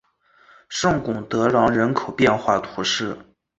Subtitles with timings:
[0.67, 3.15] 圣贡德朗人口变化图示